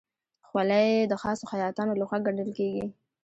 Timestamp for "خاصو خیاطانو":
1.21-1.97